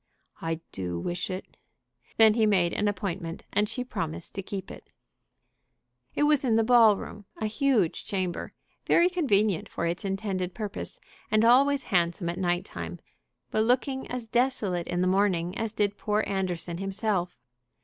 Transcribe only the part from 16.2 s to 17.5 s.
Anderson himself.